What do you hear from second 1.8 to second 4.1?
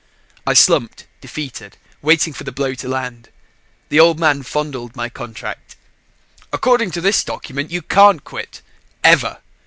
waiting for the blow to land. The